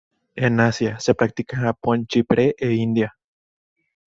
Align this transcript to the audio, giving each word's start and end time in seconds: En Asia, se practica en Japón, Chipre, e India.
En 0.35 0.59
Asia, 0.59 0.99
se 0.99 1.13
practica 1.13 1.57
en 1.57 1.63
Japón, 1.65 2.07
Chipre, 2.07 2.55
e 2.57 2.71
India. 2.73 3.15